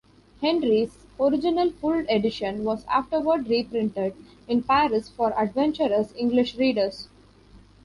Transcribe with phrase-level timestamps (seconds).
[0.41, 4.15] Henry's original full edition was afterward reprinted
[4.47, 7.07] in Paris for adventurous English readers.